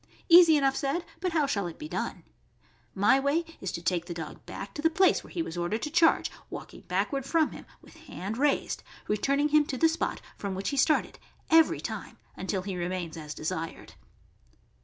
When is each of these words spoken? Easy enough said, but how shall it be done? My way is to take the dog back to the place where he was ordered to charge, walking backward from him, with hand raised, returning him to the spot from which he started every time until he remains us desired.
Easy 0.29 0.57
enough 0.57 0.75
said, 0.75 1.05
but 1.19 1.33
how 1.33 1.45
shall 1.45 1.67
it 1.67 1.77
be 1.77 1.87
done? 1.87 2.23
My 2.95 3.19
way 3.19 3.45
is 3.61 3.71
to 3.73 3.83
take 3.83 4.05
the 4.07 4.15
dog 4.15 4.43
back 4.47 4.73
to 4.73 4.81
the 4.81 4.89
place 4.89 5.23
where 5.23 5.29
he 5.29 5.43
was 5.43 5.59
ordered 5.59 5.83
to 5.83 5.91
charge, 5.91 6.31
walking 6.49 6.81
backward 6.81 7.23
from 7.23 7.51
him, 7.51 7.67
with 7.83 7.95
hand 8.07 8.39
raised, 8.39 8.81
returning 9.07 9.49
him 9.49 9.63
to 9.65 9.77
the 9.77 9.87
spot 9.87 10.19
from 10.37 10.55
which 10.55 10.69
he 10.69 10.75
started 10.77 11.19
every 11.51 11.79
time 11.81 12.17
until 12.35 12.63
he 12.63 12.75
remains 12.75 13.15
us 13.15 13.35
desired. 13.35 13.93